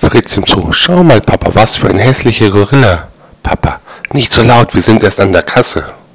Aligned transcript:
Fritz 0.00 0.36
ihm 0.36 0.46
zu. 0.46 0.72
Schau 0.72 1.02
mal, 1.02 1.20
Papa, 1.20 1.50
was 1.54 1.76
für 1.76 1.88
ein 1.88 1.98
hässlicher 1.98 2.50
Gorilla. 2.50 3.08
Papa, 3.42 3.80
nicht 4.12 4.32
so 4.32 4.42
laut, 4.42 4.74
wir 4.74 4.82
sind 4.82 5.02
erst 5.02 5.20
an 5.20 5.32
der 5.32 5.42
Kasse. 5.42 5.84